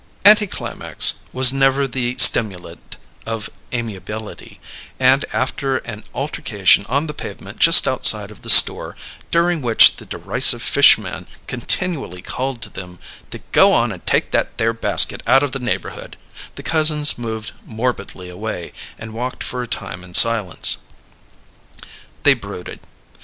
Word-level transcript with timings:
Anticlimax 0.25 1.13
was 1.31 1.53
never 1.53 1.87
the 1.87 2.15
stimulant 2.17 2.97
of 3.27 3.51
amiability, 3.71 4.59
and, 4.99 5.25
after 5.31 5.77
an 5.77 6.03
altercation 6.15 6.87
on 6.87 7.05
the 7.05 7.13
pavement 7.13 7.59
just 7.59 7.87
outside 7.87 8.31
of 8.31 8.41
the 8.41 8.49
store, 8.49 8.95
during 9.29 9.61
which 9.61 9.97
the 9.97 10.05
derisive 10.07 10.63
fish 10.63 10.97
man 10.97 11.27
continually 11.45 12.23
called 12.23 12.63
to 12.63 12.69
them 12.71 12.97
to 13.29 13.37
go 13.51 13.73
on 13.73 13.91
and 13.91 14.03
take 14.07 14.31
that 14.31 14.57
there 14.57 14.73
basket 14.73 15.21
out 15.27 15.43
of 15.43 15.51
the 15.51 15.59
neighbourhood, 15.59 16.17
the 16.55 16.63
cousins 16.63 17.19
moved 17.19 17.51
morbidly 17.63 18.27
away, 18.27 18.73
and 18.97 19.13
walked 19.13 19.43
for 19.43 19.61
a 19.61 19.67
time 19.67 20.03
in 20.03 20.15
silence. 20.15 20.77
They 22.23 22.33
brooded. 22.33 22.79